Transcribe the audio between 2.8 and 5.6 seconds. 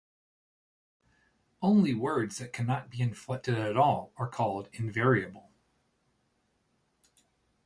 be inflected at all are called "invariable".